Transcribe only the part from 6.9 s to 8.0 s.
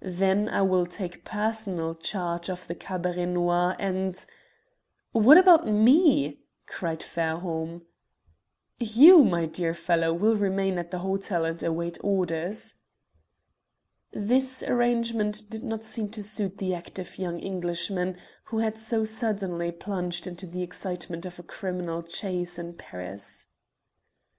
Fairholme.